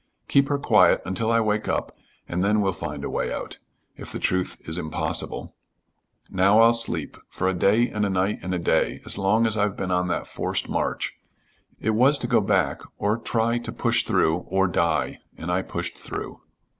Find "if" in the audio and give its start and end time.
3.95-4.11